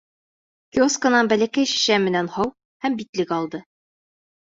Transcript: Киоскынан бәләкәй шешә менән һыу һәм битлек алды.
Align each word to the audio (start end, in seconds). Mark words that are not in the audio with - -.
Киоскынан 0.77 1.29
бәләкәй 1.35 1.71
шешә 1.73 2.01
менән 2.09 2.33
һыу 2.39 2.53
һәм 2.87 2.99
битлек 3.01 3.39
алды. 3.43 3.65